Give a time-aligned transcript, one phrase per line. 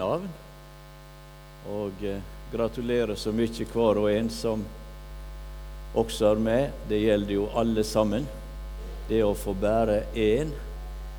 [0.00, 0.28] navn.
[1.70, 4.64] Og eh, gratulerer så mye hver og en som
[5.94, 6.82] også er med.
[6.88, 8.26] Det gjelder jo alle sammen.
[9.10, 10.52] Det å få bære én,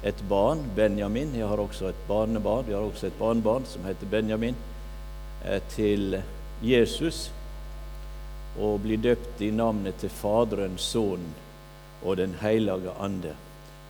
[0.04, 1.36] et barn, Benjamin.
[1.38, 2.66] Jeg har også et barnebarn.
[2.66, 4.58] Vi har også et barnebarn som heter Benjamin.
[5.46, 6.22] Eh, til
[6.64, 7.30] Jesus.
[8.60, 11.34] Og bli døpt i navnet til Faderen, Sønnen
[12.02, 13.36] og Den hellige ande.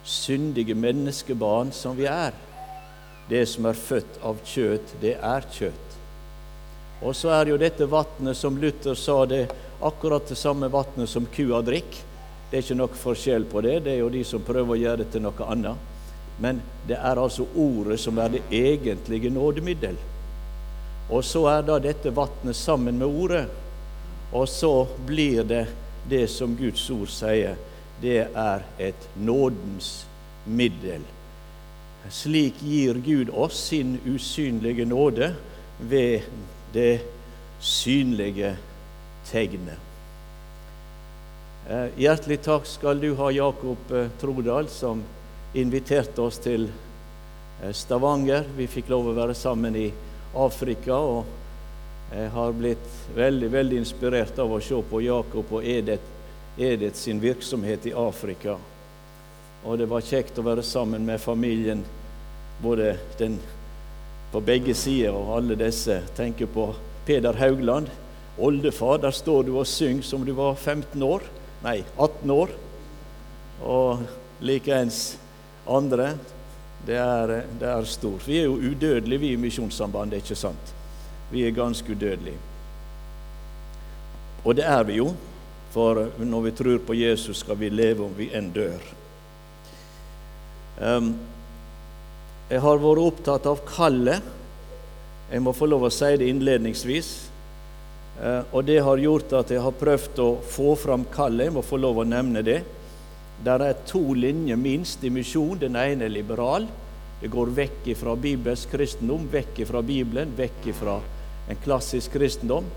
[0.03, 2.35] Syndige menneskebarn som vi er.
[3.31, 5.93] Det som er født av kjøtt, det er kjøtt.
[7.01, 9.45] Og så er jo dette vannet, som Luther sa, det
[9.79, 12.09] akkurat det samme vannet som kua drikker.
[12.51, 13.77] Det er ikke noe forskjell på det.
[13.85, 15.87] Det er jo de som prøver å gjøre det til noe annet.
[16.43, 19.95] Men det er altså ordet som er det egentlige nådemiddel.
[21.07, 23.45] Og så er da dette vannet sammen med ordet.
[24.35, 24.73] Og så
[25.07, 25.63] blir det
[26.11, 27.55] det som Guds ord sier.
[28.03, 30.01] Det er et nådens
[30.43, 31.07] middel.
[32.09, 35.33] Slik gir Gud oss sin usynlige nåde
[35.77, 36.21] ved
[36.73, 37.01] det
[37.59, 38.55] synlige
[39.29, 39.77] tegnet.
[41.69, 45.03] Eh, hjertelig takk skal du ha, Jakob eh, Trodal, som
[45.53, 46.65] inviterte oss til
[47.61, 48.47] eh, Stavanger.
[48.57, 49.85] Vi fikk lov å være sammen i
[50.41, 51.37] Afrika, og
[52.11, 56.09] jeg har blitt veldig veldig inspirert av å se på Jakob og Edith,
[56.57, 58.57] Edith sin virksomhet i Afrika.
[59.63, 61.85] Og det var kjekt å være sammen med familien,
[62.61, 63.39] både den
[64.31, 66.01] på begge sider og alle disse.
[66.15, 66.71] Tenker på
[67.05, 67.87] Peder Haugland,
[68.39, 68.97] oldefar.
[68.97, 71.25] Der står du og synger som du var 15 år.
[71.63, 72.53] Nei, 18 år.
[73.61, 74.05] Og
[74.41, 75.17] likeens
[75.69, 76.13] andre.
[76.87, 78.27] Det er, det er stort.
[78.27, 80.73] Vi er jo udødelige, vi i Misjonssambandet, ikke sant?
[81.31, 82.39] Vi er ganske udødelige.
[84.45, 85.11] Og det er vi jo,
[85.71, 88.81] for når vi tror på Jesus, skal vi leve om vi enn dør.
[90.81, 91.13] Um,
[92.51, 94.25] jeg har vært opptatt av kallet.
[95.31, 97.11] Jeg må få lov å si det innledningsvis.
[98.19, 101.47] Uh, og det har gjort at jeg har prøvd å få fram kallet.
[101.47, 102.59] Jeg må få lov å nevne det.
[103.41, 105.61] Der er to linjer minst i misjon.
[105.63, 106.67] Den ene er liberal.
[107.21, 110.99] Det går vekk fra bibelsk kristendom, vekk fra Bibelen, vekk fra
[111.47, 112.67] en klassisk kristendom.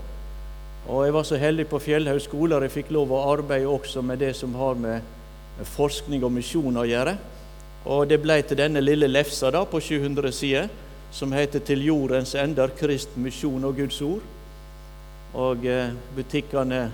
[0.87, 4.05] Og Jeg var så heldig på Fjellhaug skole at jeg fikk lov å arbeide også
[4.05, 7.17] med det som har med forskning og misjon å gjøre.
[7.85, 10.69] Og det ble til denne lille lefsa da, på 700 sider,
[11.11, 14.25] som heter 'Til jordens ender krist misjon og Guds ord'.
[15.33, 16.91] Og eh, butikkene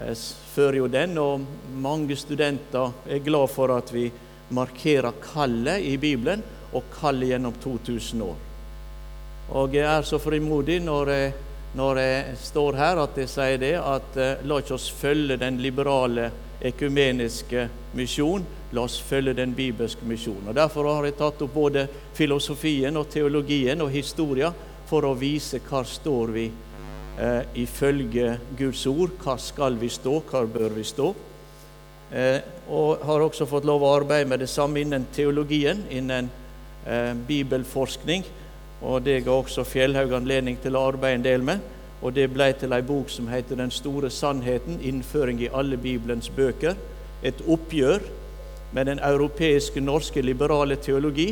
[0.00, 0.16] eh,
[0.54, 1.40] fører jo den, og
[1.76, 4.10] mange studenter er glad for at vi
[4.50, 8.36] markerer kallet i Bibelen, og kallet gjennom 2000 år.
[9.50, 11.32] Og jeg er så frimodig når jeg,
[11.74, 15.60] når jeg står her, at jeg sier det at eh, la ikke oss følge den
[15.62, 20.48] liberale ekumeniske misjon, la oss følge den bibelske misjonen.
[20.48, 24.52] Og Derfor har jeg tatt opp både filosofien og teologien og historia
[24.86, 29.14] for å vise hva står vi eh, ifølge Guds ord.
[29.22, 31.12] Hva skal vi stå, hva bør vi stå?
[32.10, 32.40] Eh,
[32.70, 36.30] og har også fått lov å arbeide med det samme innen teologien, innen
[36.86, 38.26] eh, bibelforskning.
[38.82, 41.72] Og Det ga også Fjellhaug anledning til å arbeide en del med.
[42.04, 46.28] Og det ble til ei bok som heter 'Den store sannheten innføring i alle Bibelens
[46.28, 46.76] bøker'.
[47.22, 48.00] Et oppgjør
[48.76, 51.30] med den europeiske, norske liberale teologi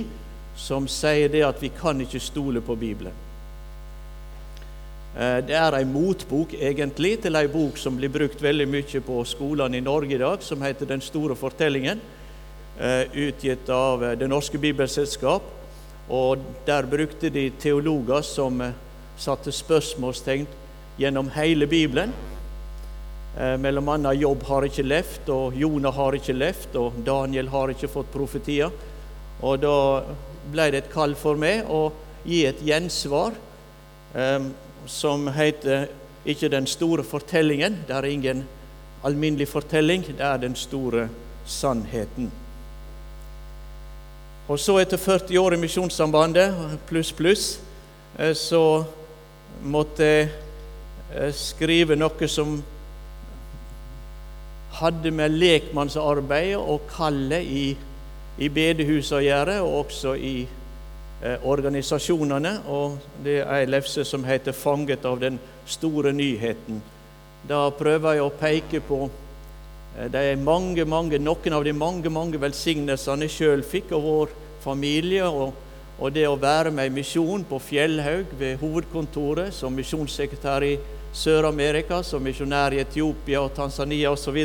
[0.56, 3.12] som sier det at vi kan ikke stole på Bibelen.
[5.15, 9.78] Det er ei motbok egentlig til ei bok som blir brukt veldig mye på skolene
[9.78, 12.00] i Norge i dag, som heter 'Den store fortellingen',
[13.15, 15.43] utgitt av Det norske bibelselskap.
[16.09, 18.62] Og Der brukte de teologer som
[19.16, 20.47] satte spørsmålstegn
[20.99, 22.12] gjennom hele Bibelen.
[23.39, 27.72] Eh, mellom annet Jobb har ikke levd, og Jonah har ikke levd, og Daniel har
[27.72, 28.71] ikke fått profetier.
[29.43, 30.05] Og da
[30.53, 31.89] ble det et kall for meg å
[32.25, 33.34] gi et gjensvar
[34.15, 34.53] um,
[34.87, 35.89] som heter
[36.25, 37.83] ikke 'Den store fortellingen'.
[37.89, 38.44] Det er ingen
[39.05, 41.09] alminnelig fortelling, det er den store
[41.47, 42.31] sannheten.
[44.49, 46.55] Og så, etter 40 år i Misjonssambandet,
[46.87, 47.61] pluss, pluss,
[48.19, 48.84] eh, så
[49.62, 50.29] måtte jeg
[51.35, 52.62] skrive noe som
[54.81, 57.65] hadde med lekmannsarbeid og kallet i,
[58.38, 62.56] i bedehuset å gjøre, og også i eh, organisasjonene.
[62.71, 66.82] Og det er ei lefse som heter 'Fanget av den store nyheten'.
[67.49, 69.11] Da prøver jeg å peke på
[69.99, 74.29] eh, de mange, mange, noen av de mange mange velsignelsene jeg sjøl fikk og vår
[74.61, 75.25] familie.
[75.25, 75.53] og
[75.99, 80.75] og det å være med i misjon på Fjellhaug ved hovedkontoret, som misjonssekretær i
[81.14, 84.41] Sør-Amerika, som misjonær i Etiopia og Tanzania osv.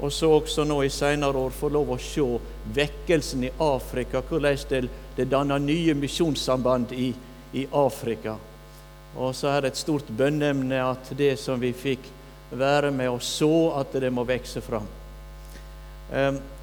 [0.00, 2.24] Og så også nå i senere år få lov å se
[2.72, 4.80] vekkelsen i Afrika, hvordan det,
[5.18, 7.10] det danner nye misjonssamband i,
[7.52, 8.38] i Afrika.
[9.20, 12.08] Og så er det et stort bønneemne at det som vi fikk
[12.56, 13.52] være med og så,
[13.82, 14.88] at det må vokse fram.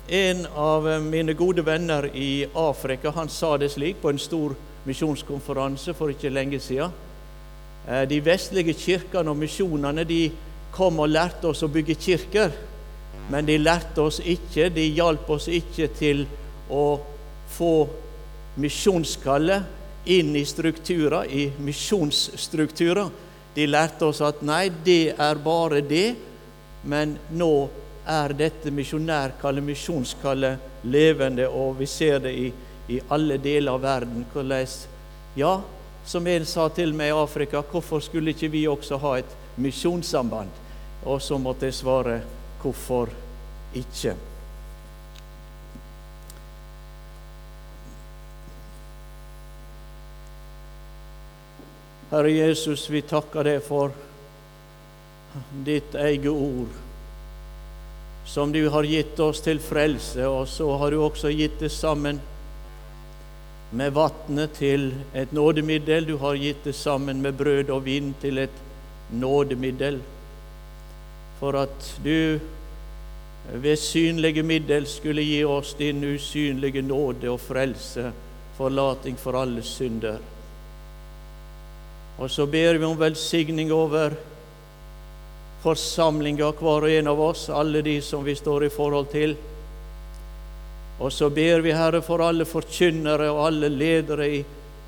[0.07, 4.53] En av mine gode venner i Afrika han sa det slik på en stor
[4.87, 6.93] misjonskonferanse for ikke lenge siden.
[7.87, 10.29] Eh, de vestlige kirkene og misjonene de
[10.71, 12.55] kom og lærte oss å bygge kirker,
[13.27, 16.23] men de lærte oss ikke, de hjalp oss ikke til
[16.71, 16.85] å
[17.57, 17.71] få
[18.63, 23.11] misjonskallet inn i strukturer, i misjonsstrukturer.
[23.57, 26.15] De lærte oss at nei, det er bare det,
[26.87, 27.51] men nå
[28.07, 32.45] er dette misjonærkallet, misjonskallet, levende, og vi ser det i,
[32.87, 34.25] i alle deler av verden.
[34.33, 34.67] Hvordan
[35.37, 35.61] Ja,
[36.05, 40.49] som en sa til meg i Afrika, hvorfor skulle ikke vi også ha et misjonssamband?
[41.05, 42.21] Og så måtte jeg svare
[42.61, 43.11] hvorfor
[43.75, 44.15] ikke?
[52.07, 53.91] Herre Jesus, vi takker deg for
[55.67, 56.71] ditt eget ord,
[58.27, 62.19] som du har gitt oss til frelse, og så har du også gitt det sammen
[63.71, 66.05] med vannet til et nådemiddel.
[66.07, 68.61] Du har gitt det sammen med brød og vin til et
[69.15, 70.01] nådemiddel,
[71.39, 72.39] for at du
[73.53, 78.11] ved synlige middel skulle gi oss din usynlige nåde og frelse,
[78.57, 80.17] forlating for alle synder.
[82.17, 84.17] Og så ber vi om velsigning over
[85.63, 89.35] forsamlinga, hver og en av oss, alle de som vi står i forhold til.
[90.99, 94.39] Og så ber vi, Herre, for alle forkynnere og alle ledere i,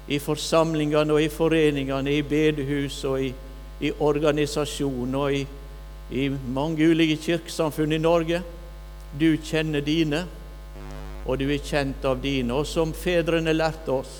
[0.09, 3.33] i forsamlingene og i foreningene, i bedehus og i,
[3.85, 5.43] i organisasjon og i,
[6.11, 8.41] i mange ulike kirkesamfunn i Norge.
[9.19, 10.23] Du kjenner dine,
[11.25, 12.57] og du er kjent av dine.
[12.57, 14.17] Og som fedrene lærte oss,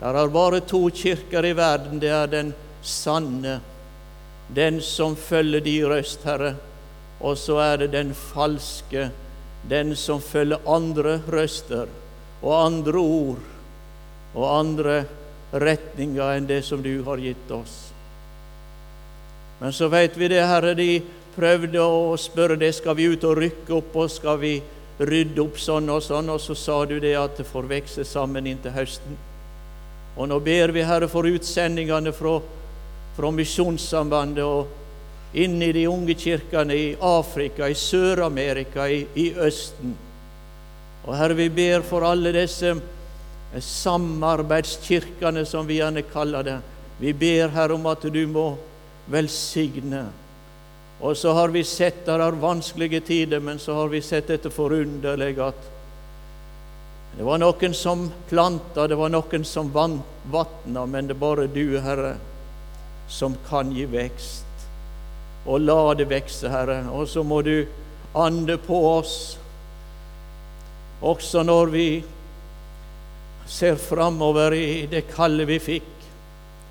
[0.00, 1.98] der er bare to kirker i verden.
[2.02, 3.58] Det er den sanne,
[4.48, 6.54] den som følger de røst, Herre.
[7.20, 9.08] Og så er det den falske,
[9.70, 11.88] den som følger andre røster
[12.42, 13.44] og andre ord
[14.34, 15.04] og andre
[15.54, 17.76] retninger enn det som du har gitt oss.
[19.60, 20.98] Men så vet vi det, Herre, de
[21.34, 24.56] prøvde å spørre det, skal vi ut og rykke opp, og skal vi
[24.98, 28.50] rydde opp sånn og sånn, og så sa du det at det får vokse sammen
[28.50, 29.16] inntil høsten.
[30.14, 32.36] Og nå ber vi, Herre, for utsendingene fra,
[33.14, 39.94] fra Misjonssambandet og inn i de unge kirkene i Afrika, i Sør-Amerika, i, i, Østen.
[41.04, 42.74] Og Herre, vi ber for alle disse
[43.60, 46.58] samarbeidskirkene, som vi gjerne kaller det.
[46.98, 48.52] Vi ber, Herre, om at du må
[49.10, 50.06] velsigne.
[51.04, 54.50] Og så har vi sett det er vanskelige tider, men så har vi sett dette
[54.54, 55.70] forunderlige at
[57.14, 61.76] det var noen som planta, det var noen som vatna, men det er bare du,
[61.82, 62.16] Herre,
[63.14, 64.66] som kan gi vekst.
[65.46, 66.80] Og la det vekse, Herre.
[66.90, 67.66] Og så må du
[68.14, 69.14] ande på oss,
[71.04, 71.88] også når vi
[73.50, 75.90] ser framover i det kallet vi fikk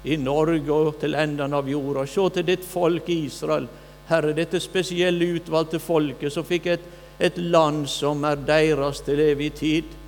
[0.10, 2.08] i Norge og til enden av jorda.
[2.10, 3.68] Se til ditt folk Israel,
[4.10, 6.88] Herre, dette spesielle utvalgte folket som fikk et,
[7.24, 10.00] et land som er deres til evig tid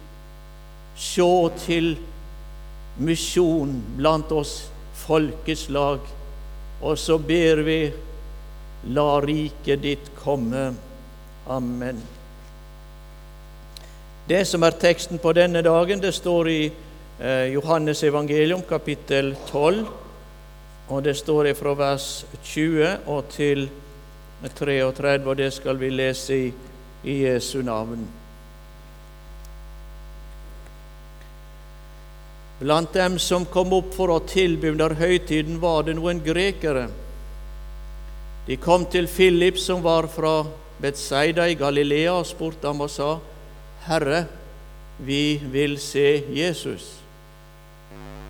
[0.96, 1.32] se
[1.66, 1.96] til
[3.04, 4.70] misjon blant oss
[5.06, 6.00] folkeslag,
[6.82, 7.80] og så ber vi
[8.96, 10.74] la riket ditt komme.
[11.48, 12.02] Amen.
[14.28, 16.62] Det som er teksten på denne dagen, det står i
[17.20, 19.86] eh, Johannes evangelium kapittel 12,
[20.90, 23.68] og det står fra vers 20 og til
[24.58, 26.54] 33, og det skal vi lese i,
[27.04, 28.25] i Jesu navn.
[32.60, 36.88] Blant dem som kom opp for å tilby under høytiden, var det noen grekere.
[38.48, 40.46] De kom til Philip, som var fra
[40.80, 43.18] Betseida i Galilea, og spurte ham og sa,
[43.90, 44.24] Herre,
[45.04, 46.94] vi vil se Jesus.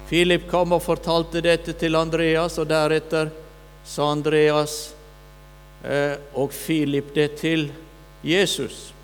[0.10, 3.30] Philip kom og fortalte dette til Andreas, og deretter
[3.86, 4.76] sa Andreas
[5.86, 7.70] eh, og Philip det til
[8.26, 8.95] Jesus.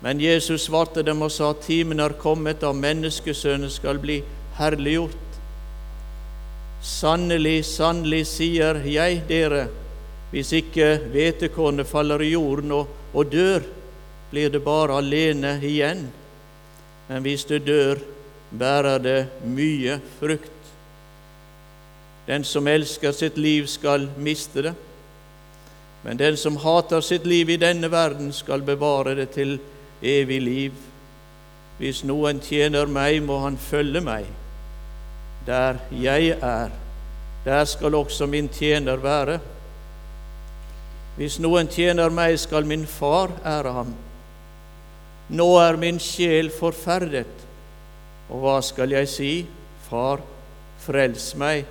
[0.00, 4.20] Men Jesus svarte dem og sa, timen er kommet da menneskesønnen skal bli
[4.58, 5.24] herliggjort.
[6.82, 9.64] Sannelig, sannelig, sier jeg dere,
[10.30, 13.64] hvis ikke hvetekornet faller i jorden og, og dør,
[14.30, 16.04] blir det bare alene igjen.
[17.08, 17.98] Men hvis det dør,
[18.50, 20.52] bærer det mye frukt.
[22.28, 24.74] Den som elsker sitt liv, skal miste det.
[26.04, 30.72] Men den som hater sitt liv i denne verden, skal bevare det til evig liv.
[31.78, 34.26] Hvis noen tjener meg, må han følge meg.
[35.46, 36.70] Der jeg er,
[37.44, 39.38] der skal også min tjener være.
[41.16, 43.94] Hvis noen tjener meg, skal min far ære ham.
[45.28, 47.26] Nå er min sjel forferdet,
[48.30, 49.32] og hva skal jeg si?
[49.88, 50.20] Far,
[50.80, 51.66] frels meg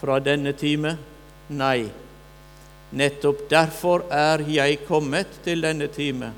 [0.00, 0.96] fra denne time?
[1.48, 1.88] Nei,
[2.92, 6.32] nettopp derfor er jeg kommet til denne time.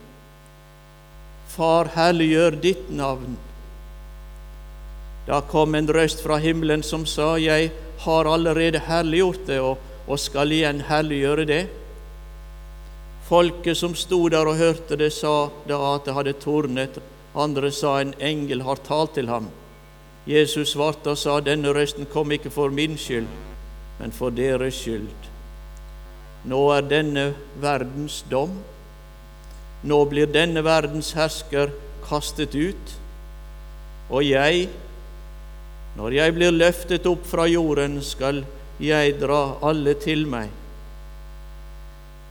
[1.50, 3.36] Far, herliggjør ditt navn.
[5.26, 7.70] Da kom en røst fra himmelen som sa, Jeg
[8.04, 11.62] har allerede herliggjort det, og, og skal igjen herliggjøre det.
[13.28, 16.98] Folket som sto der og hørte det, sa da at det hadde tordnet.
[17.34, 19.46] Andre sa en engel har talt til ham.
[20.26, 23.28] Jesus svarte og sa, denne røsten kom ikke for min skyld,
[24.00, 25.30] men for deres skyld.
[26.50, 27.30] Nå er denne
[27.60, 28.58] verdens dom.
[29.82, 31.72] Nå blir denne verdens hersker
[32.04, 32.96] kastet ut.
[34.10, 34.68] Og jeg,
[35.96, 38.42] når jeg blir løftet opp fra jorden, skal
[38.80, 40.50] jeg dra alle til meg.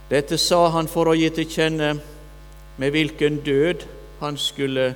[0.10, 1.94] Dette sa han for å gi til kjenne
[2.82, 3.86] med hvilken død
[4.22, 4.94] han skulle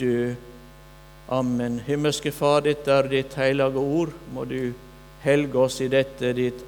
[0.00, 0.34] dø.
[1.34, 1.80] Amen.
[1.86, 4.14] Himmelske Far, dette er ditt hellige ord.
[4.34, 4.72] Må du
[5.24, 6.62] helge oss i dette, ditt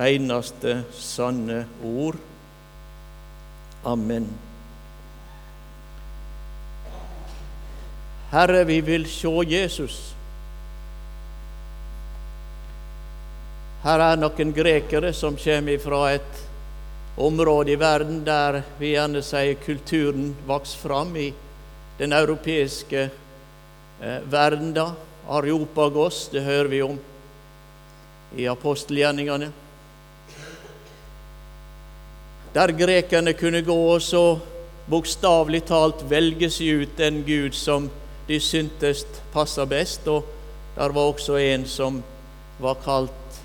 [0.00, 2.18] eneste sanne ord.
[3.86, 4.28] Amen.
[8.30, 9.94] Herre, vi vil se Jesus.
[13.82, 16.38] Her er noen grekere som kommer fra et
[17.18, 21.32] område i verden der vi gjerne sier kulturen vokste fram i
[21.98, 24.74] den europeiske eh, verden.
[24.78, 24.92] da.
[25.26, 26.98] Areopagos, det hører vi om
[28.38, 29.50] i apostelgjerningene.
[32.54, 34.38] Der grekerne kunne gå og så
[34.86, 37.90] bokstavelig talt velge seg ut den Gud som
[38.30, 40.08] de syntes passa best.
[40.08, 40.24] Og
[40.76, 42.02] der var også en som
[42.58, 43.40] var kalt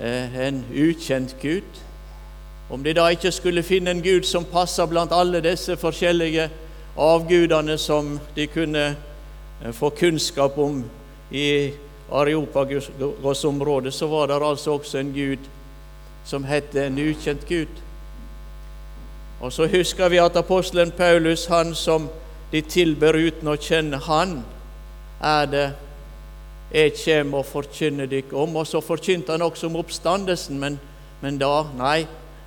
[0.00, 1.80] eh, en ukjent Gud.
[2.70, 6.48] Om de da ikke skulle finne en gud som passa blant alle disse forskjellige
[6.98, 8.84] avgudene som de kunne
[9.62, 10.84] eh, få kunnskap om
[11.30, 11.70] i
[12.12, 15.46] Areopagos-området, så var det altså også en gud
[16.24, 17.70] som het en ukjent gud.
[19.40, 22.08] Og så husker vi at apostelen Paulus, han som
[22.50, 24.40] de tilber uten å kjenne, han
[25.22, 25.68] er det
[26.70, 28.56] jeg kommer og forkynner dere om.
[28.56, 30.78] Og så forkynte han også om oppstandelsen, men,
[31.22, 32.04] men da Nei,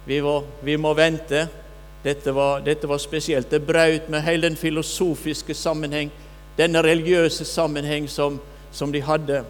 [0.08, 1.48] vi må, vi må vente.
[2.04, 3.52] Dette var, dette var, spesielt.
[3.52, 6.12] Det brøt med hele den filosofiske sammenheng,
[6.58, 8.42] denne religiøse sammenheng som,
[8.72, 9.44] som de hadde.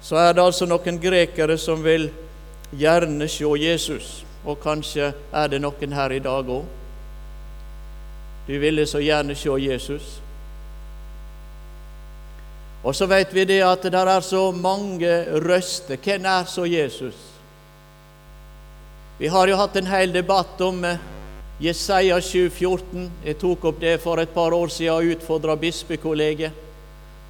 [0.00, 2.08] Så er det altså noen grekere som vil
[2.78, 6.75] gjerne se Jesus, og kanskje er det noen her i dag òg.
[8.46, 10.20] Du ville så gjerne se Jesus.
[12.86, 15.98] Og så vet vi det at det er så mange røster.
[15.98, 17.16] Hvem er så Jesus?
[19.18, 21.00] Vi har jo hatt en hel debatt om eh,
[21.58, 23.08] Jesaja 7,14.
[23.24, 26.52] Jeg tok opp det for et par år siden og utfordra bispekollegiet.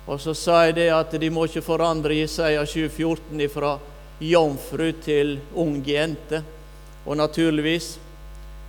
[0.06, 3.76] Og så sa jeg det at de må ikke forandre Jesaja 7,14 fra
[4.20, 6.42] jomfru til ung jente.
[7.06, 7.96] Og naturligvis,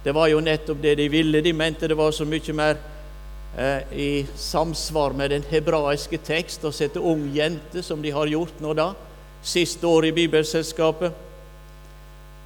[0.07, 1.41] det var jo nettopp det de ville.
[1.43, 2.77] De mente det var så mye mer
[3.59, 8.61] eh, i samsvar med den hebraiske tekst å sette ung jente, som de har gjort
[8.63, 8.93] nå da,
[9.43, 11.11] siste år i Bibelselskapet.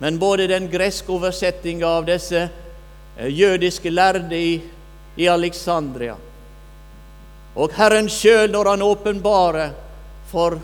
[0.02, 4.58] Men både den greske oversettinga av disse eh, jødiske lærde i,
[5.22, 6.18] i Alexandria
[7.52, 9.74] og Herren sjøl når han åpenbarer
[10.32, 10.56] for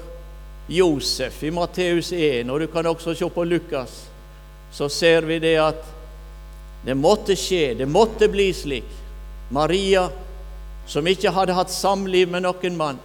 [0.71, 3.99] Josef i Matteus 1, og du kan også se på Lukas,
[4.71, 5.96] så ser vi det at
[6.87, 8.91] det måtte skje, det måtte bli slik.
[9.51, 10.05] Maria,
[10.87, 13.01] som ikke hadde hatt samliv med noen mann,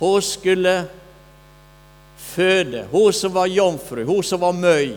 [0.00, 0.72] hun skulle
[2.18, 4.96] føde, hun som var jomfru, hun som var møy.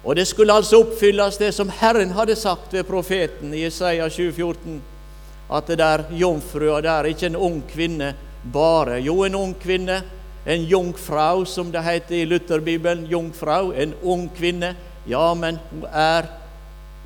[0.00, 4.78] Og det skulle altså oppfylles, det som Herren hadde sagt ved profeten i Jesaja 7,14,
[5.52, 8.14] at det der jomfrua der ikke en ung kvinne
[8.52, 8.96] bare.
[9.04, 10.00] Jo, en ung kvinne,
[10.46, 13.04] en jungfrau, som det heter i Lutherbibelen.
[13.12, 14.72] Jungfrau, en ung kvinne.
[15.04, 16.28] Ja, men hun er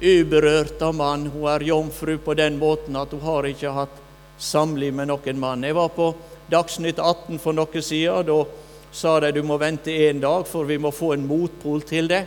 [0.00, 1.26] uberørt av mann.
[1.26, 4.02] Hun er jomfru på den måten at hun har ikke hatt
[4.38, 5.64] samliv med noen mann.
[5.64, 6.12] Jeg var på
[6.52, 8.28] Dagsnytt 18 for noen siden.
[8.28, 8.44] Da
[8.92, 12.26] sa de du må vente én dag, for vi må få en motpol til det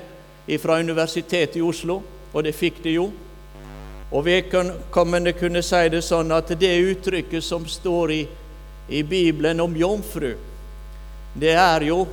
[0.59, 2.01] fra Universitetet i Oslo.
[2.33, 3.09] Og det fikk de jo.
[4.09, 8.23] Og vedkommende kunne si det sånn at det uttrykket som står i,
[8.89, 10.31] i Bibelen om jomfru,
[11.37, 12.07] det er jo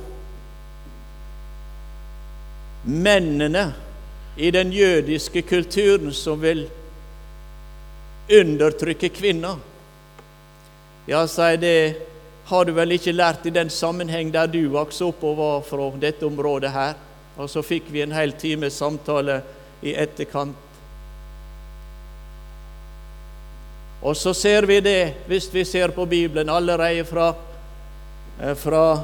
[2.87, 3.71] mennene
[4.37, 6.67] i den jødiske kulturen som vil
[8.31, 9.57] undertrykke kvinner.
[11.07, 11.77] Ja, sier det
[12.47, 15.89] har du vel ikke lært i den sammenheng der du vokste opp og var fra
[15.99, 16.95] dette området her.
[17.37, 19.41] Og så fikk vi en hel times samtale
[19.83, 20.55] i etterkant.
[24.01, 27.33] Og så ser vi det, hvis vi ser på Bibelen, allerede fra,
[28.41, 29.03] eh, fra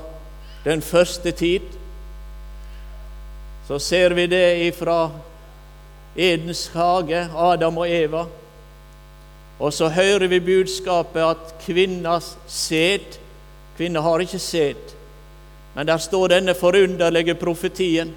[0.63, 1.61] den første tid.
[3.67, 5.11] Så ser vi det ifra
[6.15, 8.25] Edens hage, Adam og Eva.
[9.59, 13.19] Og så hører vi budskapet at kvinnas sæd
[13.77, 14.93] Kvinner har ikke sæd,
[15.75, 18.13] men der står denne forunderlige profetien.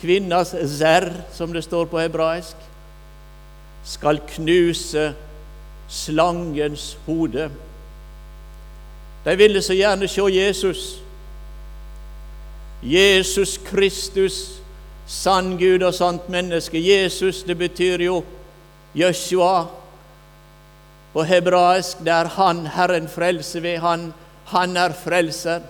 [0.00, 2.56] Kvinnas zerr, som det står på hebraisk,
[3.84, 5.14] skal knuse
[5.88, 7.50] slangens hode.
[9.24, 11.00] De ville så gjerne se Jesus.
[12.82, 14.60] Jesus Kristus,
[15.06, 16.80] sann Gud og sant menneske.
[16.80, 18.20] Jesus, det betyr jo
[18.94, 19.66] Joshua.
[21.12, 23.78] På hebraisk det er Han Herren frelser ved.
[23.78, 24.12] Han,
[24.44, 25.60] han er frelser.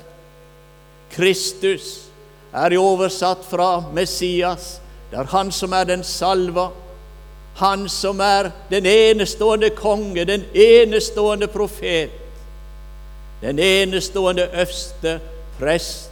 [1.10, 2.08] Kristus
[2.52, 4.80] er jo oversatt fra Messias.
[5.10, 6.70] Det er Han som er den salva.
[7.56, 12.10] Han som er den enestående konge, den enestående profet,
[13.40, 15.20] den enestående øverste
[15.58, 16.05] prest.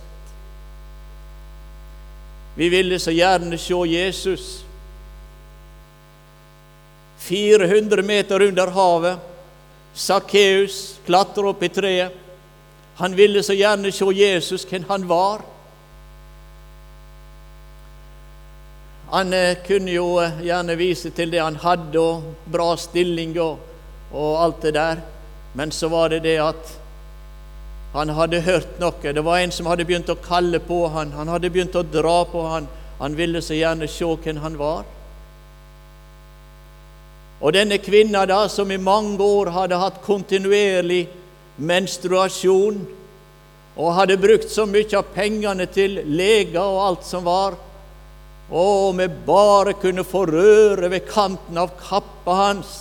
[2.55, 4.65] Vi ville så gjerne se Jesus.
[7.19, 9.19] 400 meter under havet.
[9.95, 12.21] Sakkeus klatrer opp i treet.
[12.97, 15.43] Han ville så gjerne se Jesus, hvem han var.
[19.11, 23.59] Han eh, kunne jo eh, gjerne vise til det han hadde, og bra stilling og,
[24.13, 25.03] og alt det der.
[25.55, 26.73] Men så var det det at
[27.95, 29.13] han hadde hørt noe.
[29.15, 31.13] Det var en som hadde begynt å kalle på han.
[31.15, 32.67] Han hadde begynt å dra på han.
[32.99, 34.83] Han ville så gjerne se hvem han var.
[37.39, 41.05] Og denne kvinna da, som i mange år hadde hatt kontinuerlig
[41.57, 42.81] menstruasjon,
[43.75, 47.55] og hadde brukt så mye av pengene til leger og alt som var,
[48.51, 52.75] å, om jeg bare kunne få røre ved kanten av kappa hans.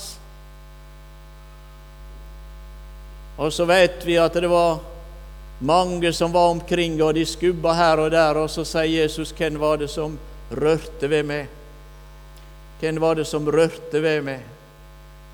[3.38, 4.82] Og så vet vi at det var
[5.64, 9.60] mange som var omkring, og de skubba her og der, og så sier Jesus, 'Hvem
[9.60, 10.18] var det som
[10.52, 11.48] rørte ved meg?'
[12.84, 14.42] Hvem var det som rørte ved meg?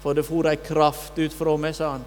[0.04, 2.04] For det for ei kraft ut fra meg, sa han.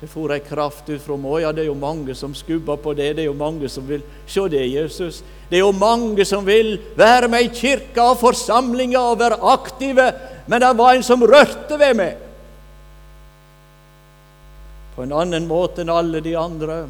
[0.00, 1.44] Det for ei kraft ut fra meg.
[1.44, 3.12] Ja, det er jo mange som skubber på det.
[3.16, 5.22] Det er jo mange som vil se det, Jesus.
[5.50, 10.08] Det er jo mange som vil være med i kirka og forsamlinga og være aktive,
[10.48, 12.16] men det var en som rørte ved meg.
[14.96, 16.82] På en annen måte enn alle de andre.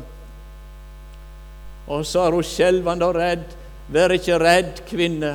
[1.88, 3.49] Og så er hun skjelvende og redd.
[3.92, 5.33] Vær ikke redd, kvinne.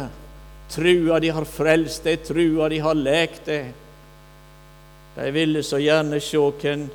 [0.71, 3.73] Trua de har frelst deg, trua de har lekt deg.
[5.17, 6.87] De ville så gjerne se hvem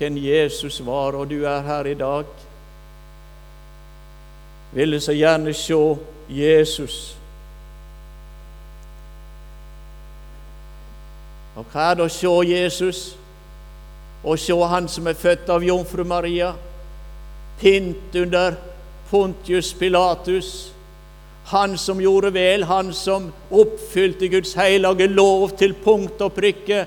[0.00, 2.24] hvem Jesus var, og du er her i dag.
[4.72, 5.96] Ville så gjerne se
[6.28, 7.16] Jesus.
[11.56, 13.02] Og hva er det å se Jesus?
[14.24, 16.54] Å se Han som er født av jomfru Maria,
[17.60, 18.54] pint under
[19.10, 20.72] Pontius Pilatus,
[21.50, 26.84] han som gjorde vel, han som oppfylte Guds hellige lov til punkt og prikke,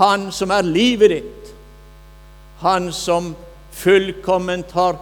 [0.00, 1.52] han som er livet ditt.
[2.62, 3.34] Han som
[3.72, 4.98] fullkomment har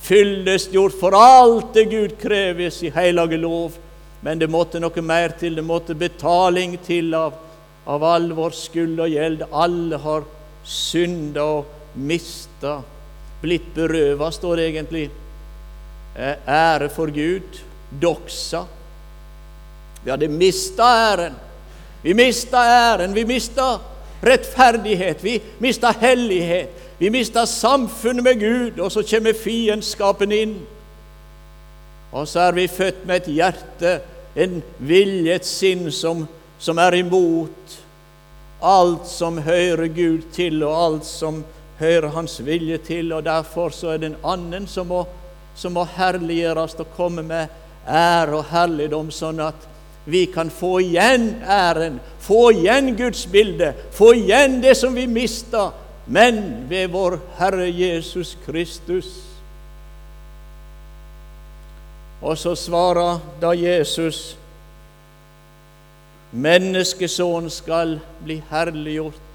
[0.00, 3.76] fyllestgjort for alt det Gud kreves i hellige lov.
[4.20, 5.56] Men det måtte noe mer til.
[5.56, 7.36] Det måtte betaling til av,
[7.88, 9.44] av all vår skyld og gjeld.
[9.48, 10.26] Alle har
[10.64, 12.80] synda og mista,
[13.42, 15.10] blitt berøva, står det egentlig.
[16.16, 17.60] Eh, ære for Gud.
[18.02, 18.64] Doxa.
[20.04, 21.34] Vi hadde mista æren.
[22.02, 23.14] Vi mista æren.
[23.14, 23.78] Vi mista
[24.22, 30.56] rettferdighet, vi mista hellighet, vi mista samfunnet med Gud, og så kommer fiendskapen inn.
[32.12, 34.00] Og så er vi født med et hjerte,
[34.36, 36.26] en vilje, et sinn som,
[36.58, 37.78] som er imot
[38.60, 41.40] alt som hører Gud til, og alt som
[41.80, 43.12] hører Hans vilje til.
[43.12, 45.04] Og derfor så er det en annen som må,
[45.56, 47.48] som må herliggjøres og komme med
[47.88, 49.66] ære og herligdom, sånn at
[50.10, 55.70] vi kan få igjen æren, få igjen Guds bilde, få igjen det som vi mista,
[56.10, 59.10] men ved vår Herre Jesus Kristus.
[62.20, 64.36] Og så svarer da Jesus
[66.30, 69.29] Menneskesønnen skal bli herliggjort.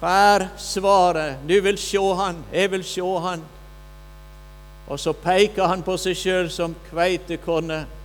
[0.00, 1.42] Hva er svaret?
[1.44, 3.42] Du vil se han, jeg vil se han.
[4.88, 7.98] Og så peker han på seg sjøl som kveitekornet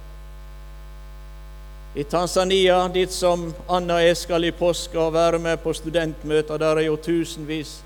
[1.96, 6.60] i Tanzania, dit som Anna og jeg skal i påska og være med på studentmøter.
[6.60, 7.78] Der er jo tusenvis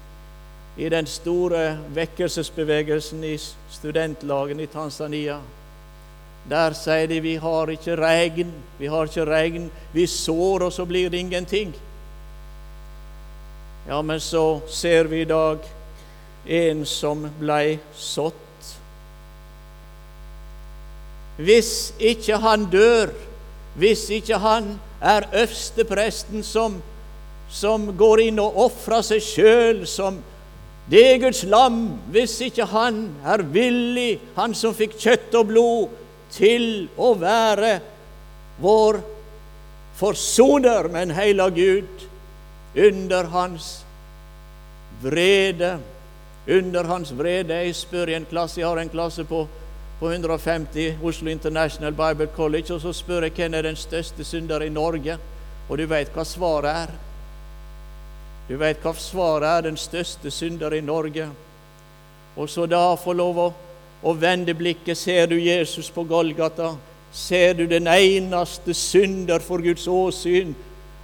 [0.78, 3.38] i den store vekkelsesbevegelsen i
[3.70, 5.38] studentlagene i Tanzania.
[6.50, 9.70] Der sier de vi har ikke regn, vi har ikke regn.
[9.94, 11.76] Vi sår, og så blir det ingenting.
[13.88, 15.64] Ja, men så ser vi i dag
[16.46, 18.34] en som blei sådd.
[21.40, 23.14] Hvis ikke han dør,
[23.80, 26.82] hvis ikke han er øverstepresten som,
[27.50, 30.20] som går inn og ofrer seg sjøl som
[30.90, 35.96] det er Guds lam, hvis ikke han er villig, han som fikk kjøtt og blod,
[36.34, 37.76] til å være
[38.62, 39.00] vår
[39.98, 42.06] forsoner med en heilag Gud
[42.76, 43.86] under hans
[45.02, 45.80] vrede.
[46.48, 47.54] Under hans vrede.
[47.54, 49.48] Jeg spør i en klasse, jeg har en klasse på,
[50.00, 54.62] på 150, Oslo International Bible College, og så spør jeg hvem er den største synder
[54.62, 55.18] i Norge,
[55.70, 56.94] og du vet hva svaret er.
[58.50, 61.28] Du vet hva svaret er, den største synder i Norge.
[62.36, 63.50] Og så da få lov å,
[64.02, 64.98] å vende blikket.
[64.98, 66.72] Ser du Jesus på Golgata?
[67.14, 70.56] Ser du den eneste synder for Guds åsyn?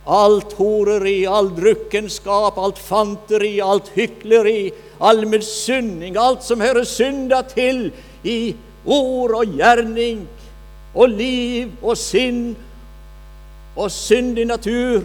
[0.05, 7.89] Alt horeri, all drukkenskap, alt fanteri, alt hykleri, all misunning, alt som hører synda til
[8.23, 8.53] i
[8.85, 10.27] ord og gjerning
[10.93, 12.53] og liv og sinn
[13.75, 15.03] og syndig natur.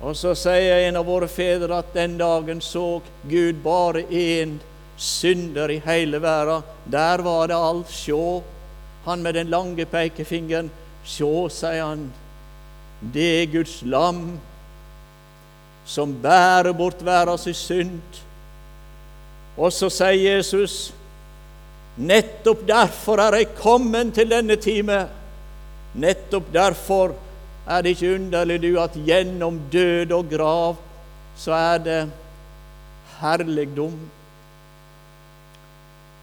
[0.00, 4.56] Og så sier en av våre fedre at den dagen så Gud bare én
[4.96, 6.64] synder i hele verden.
[6.88, 7.92] Der var det alt.
[7.92, 8.42] Sjå,
[9.04, 10.70] han med den lange pekefingeren.
[11.04, 12.08] Sjå, sier han,
[13.00, 14.38] det er Guds lam
[15.88, 18.20] som bærer bort verdens synd.
[19.58, 20.92] Og så sier Jesus,
[21.98, 25.00] nettopp derfor er jeg kommet til denne time.
[25.98, 27.16] Nettopp derfor
[27.66, 30.78] er det ikke underlig, du, at gjennom død og grav
[31.40, 32.00] så er det
[33.20, 33.96] herligdom.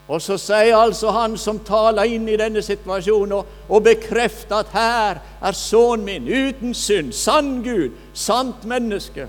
[0.08, 4.72] Og så sier altså han som taler inn i denne situasjonen, og, og bekrefter at
[4.72, 9.28] her er sønnen min uten synd, sann Gud, sant menneske.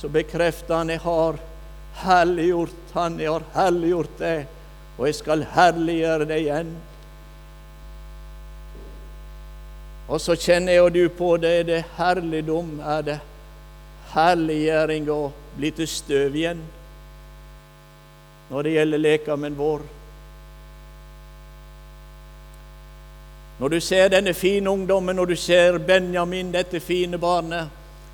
[0.00, 1.40] Så bekrefter han jeg har
[2.00, 4.36] herliggjort han, jeg har herliggjort det,
[4.96, 6.72] og jeg skal herliggjøre det igjen.
[10.08, 11.54] Og så kjenner jeg og du på det.
[11.66, 12.78] Det herligdom?
[12.80, 13.18] Er det
[14.14, 15.20] herliggjøring å
[15.56, 16.62] bli til støv igjen
[18.50, 19.80] når det gjelder lekamen vår?
[23.58, 27.68] Når du ser denne fine ungdommen, når du ser Benjamin, dette fine barnet,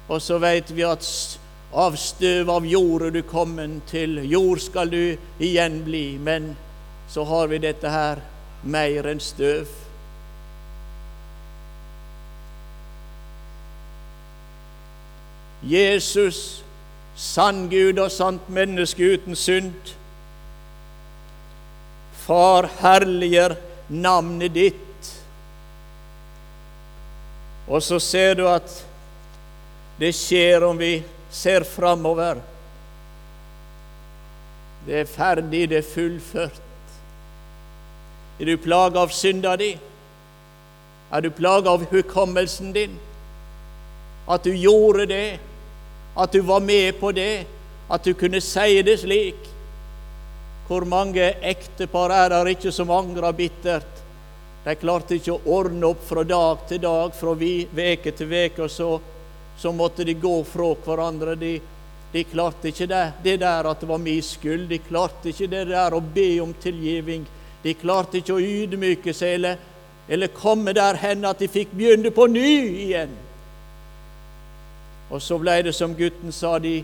[0.08, 1.06] og så veit vi at
[1.72, 6.52] av støv av jord er du kommet til, jord skal du igjen bli, men
[7.08, 8.20] så har vi dette her
[8.62, 9.66] mer enn støv.
[15.62, 16.62] Jesus,
[17.16, 19.94] sann Gud og sant menneske uten synd.
[22.22, 23.56] Far, herliggjør
[23.88, 25.10] navnet ditt.
[27.68, 28.70] Og så ser du at
[29.98, 30.96] det skjer om vi
[31.32, 32.40] ser framover.
[34.86, 36.60] Det er ferdig, det er fullført.
[38.40, 39.70] Er du plaga av synda di?
[41.12, 42.96] Er du plaga av hukommelsen din?
[44.26, 45.38] At du gjorde det?
[46.18, 47.46] At du var med på det,
[47.90, 49.51] at du kunne si det slik.
[50.68, 54.02] Hvor mange ektepar er der ikke som angrer bittert?
[54.62, 58.70] De klarte ikke å ordne opp fra dag til dag, fra veke til veke, og
[58.70, 58.90] så,
[59.58, 61.34] så måtte de gå fra hverandre.
[61.40, 61.56] De,
[62.12, 64.68] de klarte ikke det, det, der at det var min skyld.
[64.70, 67.26] De klarte ikke det der å be om tilgivning.
[67.62, 69.58] De klarte ikke å ydmyke seg eller,
[70.06, 72.54] eller komme der hen at de fikk begynne på ny
[72.86, 73.18] igjen.
[75.10, 76.78] Og så ble det som gutten sa, de,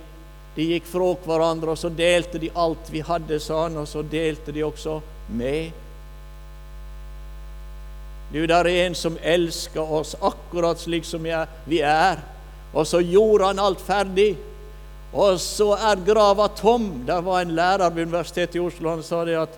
[0.58, 4.02] de gikk fra hverandre, og så delte de alt vi hadde, sa han, og så
[4.02, 4.96] delte de også
[5.38, 5.70] med.
[8.32, 12.18] Du, der er en som elsker oss akkurat slik som vi er.
[12.74, 14.32] Og så gjorde han alt ferdig.
[15.14, 16.90] Og så er grava tom.
[17.06, 18.90] Der var en lærer ved Universitetet i Oslo.
[18.90, 19.54] Han sa det at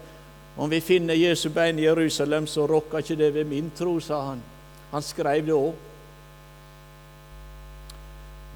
[0.60, 4.20] om vi finner Jesu bein i Jerusalem, så rokker ikke det ved min tro, sa
[4.28, 4.42] han.
[4.92, 5.89] Han skrev det òg.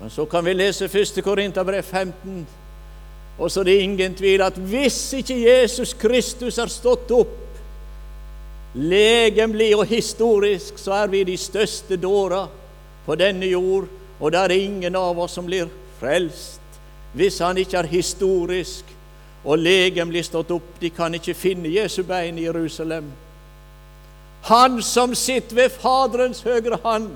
[0.01, 1.25] Men så kan vi lese 1.
[1.25, 2.47] Korinterbrev 15,
[3.39, 7.41] og så er det ingen tvil at hvis ikke Jesus Kristus er stått opp
[8.75, 12.51] legemlig og historisk, så er vi de største dårer
[13.07, 13.87] på denne jord,
[14.21, 16.61] og det er ingen av oss som blir frelst
[17.15, 18.89] hvis han ikke er historisk
[19.45, 20.73] og legemlig stått opp.
[20.81, 23.07] De kan ikke finne Jesu bein i Jerusalem.
[24.49, 27.13] Han som sitter ved Faderens høyre hånd,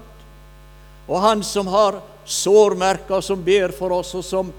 [1.08, 4.52] og han som har sårmerker som ber for oss, og som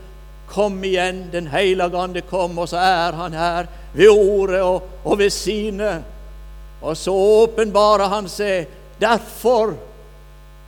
[0.49, 5.19] kom igjen, Den hellige ande kom, og så er han her ved ordet og, og
[5.19, 5.99] ved sine.
[6.81, 8.67] Og så åpenbarer han seg.
[8.99, 9.75] Derfor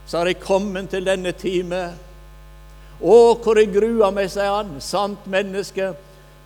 [0.06, 1.82] så har jeg kommet til denne time.
[3.02, 5.94] Å, hvor jeg gruer meg, sier han, sant menneske.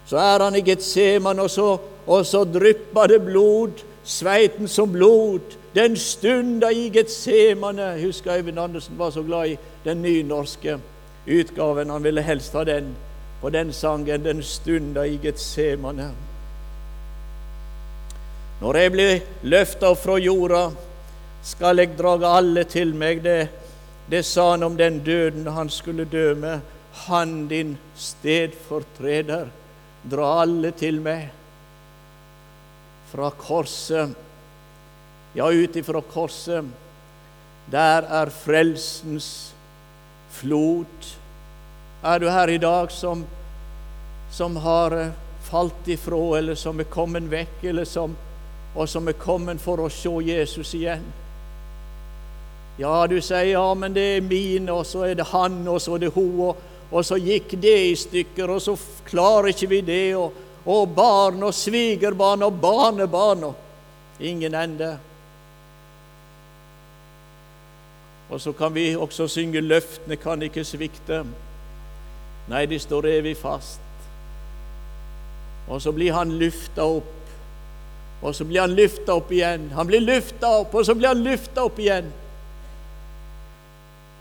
[0.08, 1.68] Så er han i Getseman, og så,
[2.06, 5.58] og så drypper det blod, sveiten som blod.
[5.76, 8.02] Den stunda i Getsemane.
[8.02, 10.80] Husker Øyvind Andersen var så glad i den nynorske
[11.28, 11.90] utgaven.
[11.90, 12.96] Han ville helst ha den
[13.42, 16.12] på den sangen 'Den stunda i Getsemane'.
[18.62, 20.72] Når jeg blir løfta fra jorda,
[21.44, 23.24] skal jeg drage alle til meg.
[23.24, 23.50] Det,
[24.12, 26.60] det sa han om den døden han skulle dø med.
[26.92, 29.48] Han din stedfortreder.
[30.12, 31.30] Dra alle til meg.
[33.12, 34.16] Fra korset,
[35.36, 36.66] ja, ut ifra korset,
[37.72, 39.54] der er frelsens
[40.32, 41.10] flod.
[42.04, 43.26] Er du her i dag som,
[44.32, 48.16] som har eh, falt ifra, eller som er kommet vekk, eller som,
[48.76, 51.04] og som er kommet for å se Jesus igjen?
[52.80, 55.96] Ja, du sier ja, men det er mine, og så er det han, og så
[55.96, 58.76] er det hun, og, og så gikk det i stykker, og så
[59.08, 64.94] klarer ikke vi det, og, og barn og svigerbarn og barnebarn og ingen ende.
[68.30, 71.26] Og så kan vi også synge 'Løftene kan ikke svikte'.
[72.48, 73.82] Nei, de står evig fast.
[75.70, 77.14] Og så blir han lufta opp,
[78.22, 79.72] og så blir han lufta opp igjen.
[79.74, 82.12] Han blir lufta opp, og så blir han lufta opp igjen.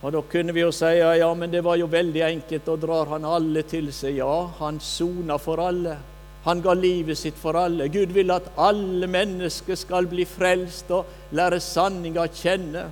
[0.03, 3.07] Og Da kunne vi jo si ja, men det var jo veldig enkelt, og drar
[3.07, 4.17] han alle til seg?
[4.17, 5.97] Ja, han sona for alle.
[6.45, 7.89] Han ga livet sitt for alle.
[7.89, 12.91] Gud vil at alle mennesker skal bli frelst og lære sanninga kjenne.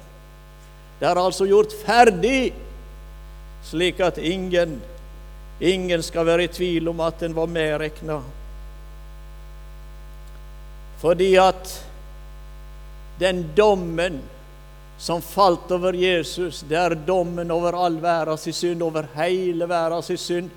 [1.03, 2.53] Det er altså gjort ferdig,
[3.67, 4.77] slik at ingen,
[5.59, 8.21] ingen skal være i tvil om at den var medregna.
[11.03, 11.73] Fordi at
[13.19, 14.21] den dommen
[15.03, 20.55] som falt over Jesus, det er dommen over all verdens synd, over hele verdens synd.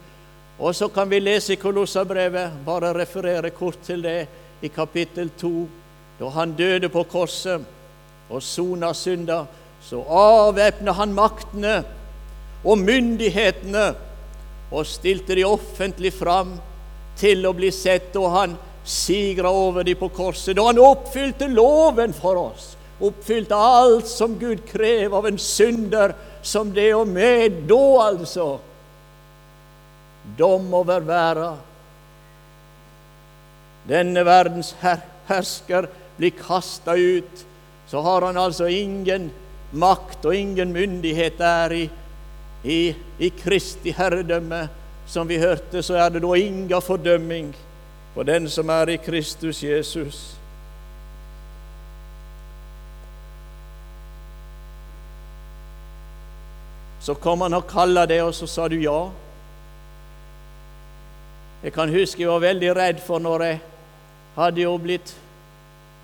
[0.62, 4.28] Og så kan vi lese i Kolossabrevet, bare referere kort til det,
[4.62, 5.68] i kapittel 2,
[6.20, 7.66] da han døde på korset
[8.30, 9.48] og sona synda,
[9.86, 11.76] så avvæpna han maktene
[12.66, 13.88] og myndighetene
[14.74, 16.56] og stilte de offentlig fram
[17.20, 22.14] til å bli sett, og han sigra over de på korset, da han oppfylte loven
[22.18, 27.86] for oss oppfylte alt som Gud krever av en synder, som det og med da,
[28.08, 28.48] altså.
[30.38, 31.60] Dom over verden.
[33.86, 37.44] Denne verdens her hersker blir kasta ut,
[37.90, 39.30] så har han altså ingen
[39.76, 41.84] makt og ingen myndighet er i,
[42.64, 42.80] i,
[43.20, 44.68] i Kristi herredømme.
[45.08, 47.52] Som vi hørte, så er det da inga fordømming
[48.16, 50.22] for den som er i Kristus Jesus.
[57.06, 58.98] Så kom han og kalla det, og så sa du ja.
[61.62, 63.60] Jeg kan huske jeg var veldig redd for når jeg
[64.36, 65.14] hadde jo blitt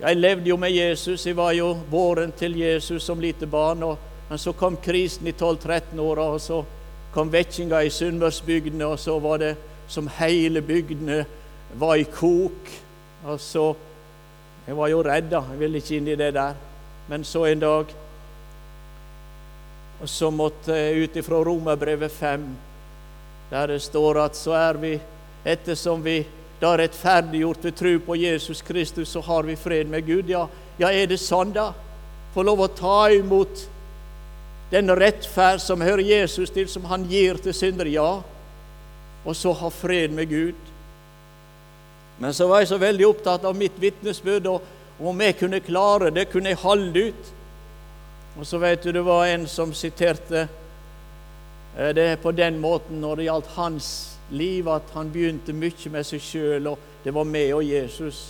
[0.02, 3.84] Jeg levde jo med Jesus, jeg var jo våren til Jesus som lite barn.
[3.84, 3.98] Og,
[4.30, 6.64] men så kom krisen i 12-13-åra, og så
[7.14, 9.56] kom vekkinga i Sunnmørsbygdene, og så var det
[9.92, 11.26] som hele bygdene
[11.78, 12.74] var i kok.
[13.26, 13.74] Og så
[14.68, 15.40] Jeg var jo redd, da.
[15.52, 16.54] Jeg ville ikke inn i det der.
[17.10, 17.94] Men så en dag
[20.02, 22.46] og så måtte jeg ut ifra Romerbrevet 5,
[23.52, 24.96] der det står at så er vi,
[25.46, 26.24] ettersom vi
[26.62, 30.30] da rettferdiggjort ved tro på Jesus Kristus, så har vi fred med Gud.
[30.30, 30.46] Ja,
[30.78, 31.72] ja er det sånn, da?
[32.36, 33.66] Få lov å ta imot
[34.72, 37.90] den rettferd som hører Jesus til, som han gir til syndere?
[37.90, 38.22] Ja.
[39.26, 40.70] Og så ha fred med Gud.
[42.22, 46.14] Men så var jeg så veldig opptatt av mitt vitnesbyrd, og om jeg kunne klare
[46.14, 47.34] det, kunne jeg holde ut.
[48.38, 53.18] Og så vet du, det var en som siterte eh, det på den måten når
[53.18, 53.90] det gjaldt hans
[54.32, 58.30] liv, at han begynte mye med seg sjøl, og det var meg og Jesus.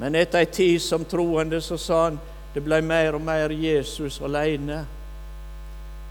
[0.00, 2.18] Men etter ei tid som troende så sa han
[2.54, 4.80] det ble mer og mer Jesus alene.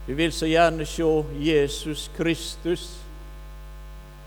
[0.08, 1.08] Du vil så gjerne se
[1.44, 2.86] Jesus Kristus,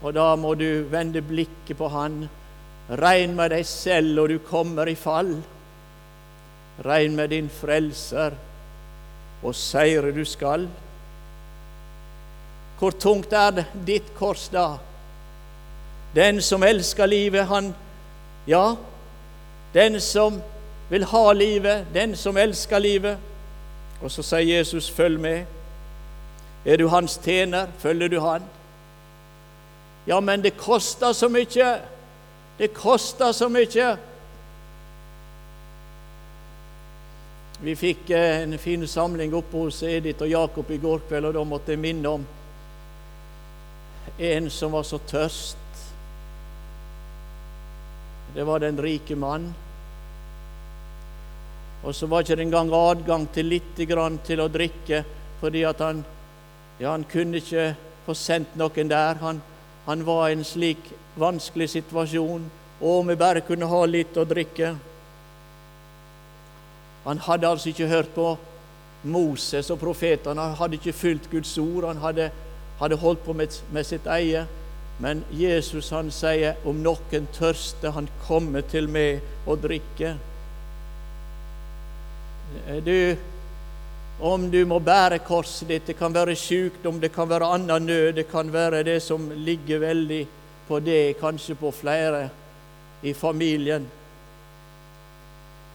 [0.02, 2.26] og da må du vende blikket på Han.
[2.98, 5.36] Regn med deg selv, og du kommer i fall.
[6.84, 8.34] Regn med din Frelser
[9.42, 10.66] og seire du skal.
[12.82, 14.80] Hvor tungt er ditt kors da?
[16.16, 17.74] Den som elsker livet, han
[18.46, 18.74] Ja,
[19.74, 20.40] den som
[20.90, 23.18] vil ha livet, den som elsker livet.
[24.02, 25.46] Og så sier Jesus, følg med.
[26.66, 28.42] Er du hans tjener, følger du han.
[30.06, 31.70] Ja, men det koster så mye.
[32.58, 33.96] Det koster så mye.
[37.62, 41.34] Vi fikk eh, en fin samling oppe hos Edith og Jakob i går kveld, og
[41.38, 42.30] da måtte jeg minne om
[44.18, 45.56] en som var så tørst.
[48.34, 49.54] Det var den rike mann.
[51.82, 55.02] Og så var det ikke engang adgang til litt grann til å drikke,
[55.40, 56.04] fordi at han,
[56.78, 57.72] ja, han kunne ikke
[58.06, 59.18] få sendt noen der.
[59.20, 59.42] Han,
[59.86, 62.46] han var i en slik vanskelig situasjon.
[62.80, 64.72] Og om vi bare kunne ha litt å drikke.
[67.04, 68.30] Han hadde altså ikke hørt på
[69.02, 72.28] Moses og profetene, han hadde ikke fulgt Guds ord, han hadde,
[72.82, 74.44] hadde holdt på med, med, sitt eie.
[75.02, 80.18] Men Jesus han sier om noen tørster, han kommer til meg og drikker.
[82.84, 83.16] Du,
[84.20, 88.12] om du må bære korset ditt, det kan være sykdom, det kan være annen nød,
[88.18, 90.22] det kan være det som ligger veldig
[90.68, 92.28] på det, kanskje på flere
[93.02, 93.86] i familien.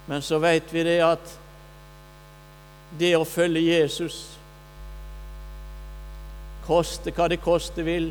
[0.08, 1.34] Men så vet vi det at
[2.98, 4.37] det å følge Jesus
[6.68, 8.10] Koste hva det koste vil.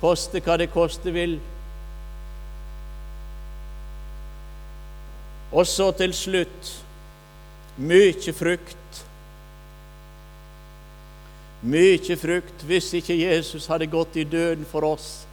[0.00, 1.38] Koste hva det koste vil.
[5.50, 6.72] Og så til slutt
[7.76, 9.02] mykje frukt.
[11.66, 15.24] Mykje frukt hvis ikke Jesus hadde gått i døden for oss,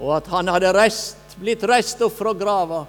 [0.00, 2.82] og at han hadde rest, blitt reist opp fra grava.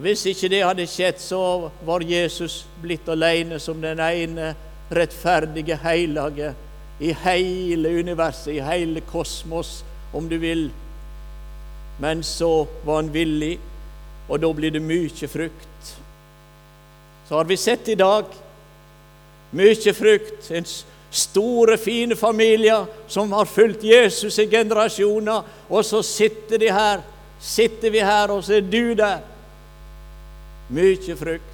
[0.00, 4.54] Hvis ikke det hadde skjedd, så var Jesus blitt alene som den ene
[4.90, 6.54] rettferdige, hellige
[7.00, 10.70] i hele universet, i hele kosmos, om du vil.
[11.98, 13.58] Men så var han villig,
[14.28, 15.94] og da blir det mye frukt.
[17.28, 18.28] Så har vi sett i dag
[19.54, 20.50] mye frukt.
[20.50, 20.66] En
[21.14, 27.04] store, fine familier som har fulgt Jesus i generasjoner, og så sitter de her
[27.44, 29.18] sitter vi her, og så er du der.
[30.68, 31.53] Mye frukt.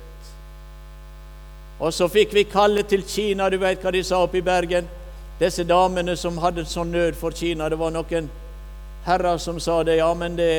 [1.80, 3.48] Og så fikk vi kalle til Kina.
[3.48, 4.88] Du vet hva de sa oppe i Bergen?
[5.40, 7.70] Disse damene som hadde sånn nød for Kina.
[7.72, 8.28] Det var noen
[9.06, 9.96] herrer som sa det.
[9.96, 10.52] Ja, men det,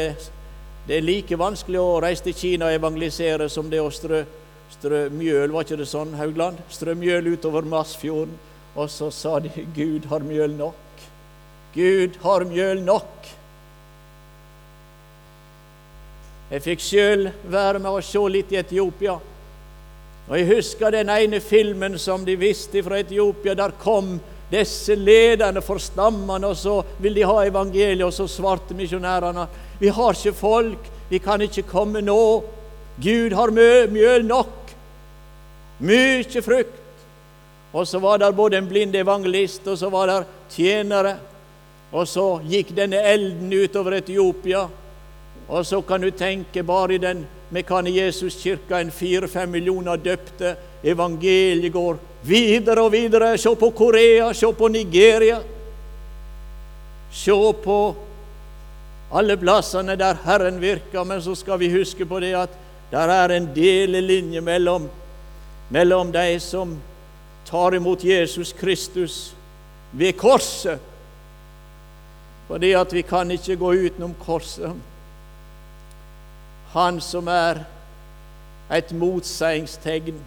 [0.88, 4.24] det er like vanskelig å reise til Kina og evangelisere som det å strø,
[4.74, 5.54] strø mjøl.
[5.54, 6.64] Var ikke det sånn, Haugland?
[6.74, 8.34] Strø mjøl utover Masfjorden.
[8.72, 11.06] Og så sa de Gud har mjøl nok.
[11.76, 13.30] Gud har mjøl nok.
[16.52, 19.20] Jeg fikk sjøl være med og se litt i Etiopia.
[20.30, 23.54] Og Jeg husker den ene filmen som de viste fra Etiopia.
[23.54, 24.20] Der kom
[24.52, 29.48] disse lederne for stammene, og så ville de ha evangeliet, og så svarte misjonærene
[29.80, 32.44] Vi har ikke folk, vi kan ikke komme nå.
[33.02, 34.72] Gud har mjøl nok.
[35.80, 36.78] Mye frukt.
[37.74, 41.16] Og så var der både en blind evangelist, og så var der tjenere.
[41.92, 44.68] Og så gikk denne elden utover Etiopia.
[45.48, 50.56] Og så kan du tenke bare i den Mekane Jesus-kirka en fire-fem millioner døpte.
[50.84, 53.38] Evangeliet går videre og videre.
[53.38, 55.42] Se på Korea, se på Nigeria.
[57.12, 57.80] Se på
[59.12, 61.04] alle plassene der Herren virker.
[61.04, 62.56] Men så skal vi huske på det at
[62.92, 64.88] der er en delelinje mellom,
[65.70, 66.78] mellom de som
[67.48, 69.34] tar imot Jesus Kristus
[69.92, 70.80] ved korset.
[72.48, 74.72] Fordi at vi kan ikke gå utenom korset.
[76.74, 77.64] Han som er
[78.72, 80.20] et motseiingstegn.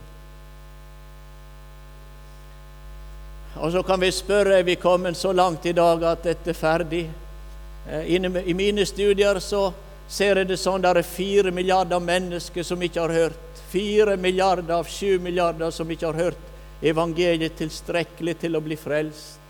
[3.55, 6.59] Og så kan vi spørre er vi kommet så langt i dag at dette er
[6.59, 7.05] ferdig.
[7.89, 9.71] Eh, I mine studier så
[10.09, 13.63] ser jeg det sånn det er fire milliarder mennesker som ikke har hørt.
[13.71, 16.51] Fire milliarder av sju milliarder som ikke har hørt
[16.85, 19.41] evangeliet tilstrekkelig til å bli frelst.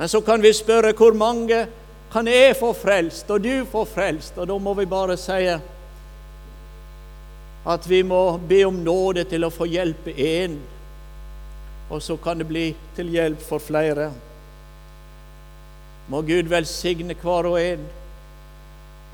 [0.00, 1.66] Men så kan vi spørre hvor mange
[2.12, 4.38] kan jeg få frelst, og du få frelst?
[4.38, 5.46] Og da må vi bare si
[7.70, 10.56] at vi må be om nåde til å få hjelpe én,
[11.90, 14.10] og så kan det bli til hjelp for flere.
[16.10, 17.84] Må Gud velsigne hver og en.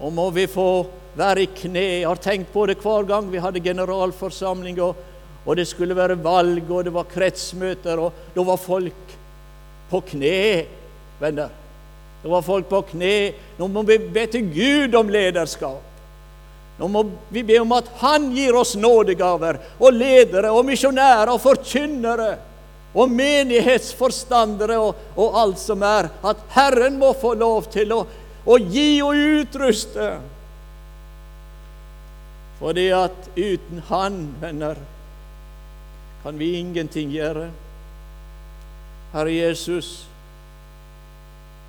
[0.01, 0.87] Og må vi få
[1.17, 1.85] være i kne.
[2.01, 4.97] Jeg har tenkt på det hver gang vi hadde generalforsamling, og,
[5.45, 9.17] og det skulle være valg, og det var kretsmøter, og da var folk
[9.91, 10.67] på kne,
[11.21, 11.66] venner.
[12.23, 13.33] Det var folk på kne.
[13.59, 15.83] Nå må vi be til Gud om lederskap.
[16.77, 21.41] Nå må vi be om at Han gir oss nådegaver og ledere og misjonærer og
[21.41, 22.35] forkynnere
[22.97, 26.09] og menighetsforstandere og, og, alt som er.
[26.25, 28.03] At Herren må få lov til å,
[28.45, 30.11] å gi og utruste.
[32.57, 34.81] Fordi at uten Han, venner,
[36.23, 37.51] kan vi ingenting gjøre.
[39.13, 40.06] Herre Jesus,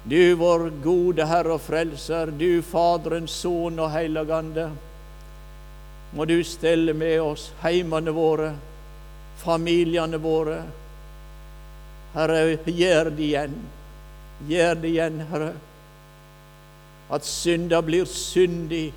[0.09, 4.69] Du vår gode Herre og Frelser, du Faderens Sønn og Helligande,
[6.15, 8.53] må du stelle med oss, heimene våre,
[9.41, 10.61] familiene våre.
[12.13, 13.57] Herre, gjør det igjen.
[14.47, 15.51] Gjør det igjen, Herre.
[17.11, 18.93] At synda blir syndig.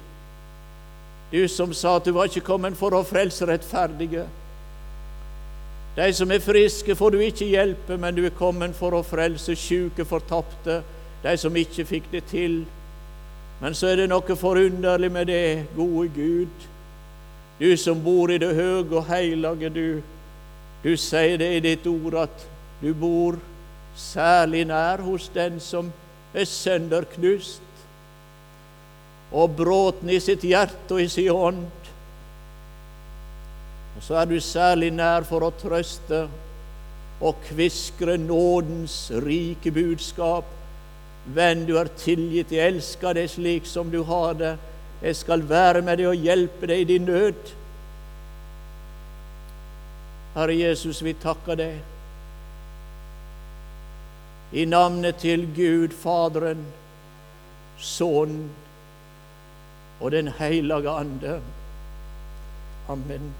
[1.34, 4.28] Du som sa at du var ikke kommet for å frelse rettferdige.
[5.98, 9.58] De som er friske, får du ikke hjelpe, men du er kommet for å frelse
[9.58, 10.80] sjuke, fortapte,
[11.22, 12.62] de som ikke fikk det til.
[13.60, 16.68] Men så er det noe forunderlig med det, gode Gud.
[17.60, 20.02] Du som bor i det høye og hellige, du.
[20.80, 22.46] Du sier det i ditt ord at
[22.80, 23.36] du bor
[23.96, 25.90] særlig nær hos den som
[26.32, 27.66] er sønderknust
[29.30, 31.66] og bråten i sitt hjerte og i sin ånd.
[33.96, 36.24] Og så er du særlig nær for å trøste
[37.20, 40.48] og kviskre nådens rike budskap.
[41.24, 44.54] Venn, du er tilgitt, jeg elsker deg slik som du har det.
[45.02, 47.54] Jeg skal være med deg og hjelpe deg i din nød.
[50.34, 51.78] Herre Jesus, vi takker deg.
[54.52, 56.64] I navnet til Gud Faderen,
[57.78, 58.50] Sønnen
[60.00, 61.40] og Den hellige ande.
[62.88, 63.32] Amen.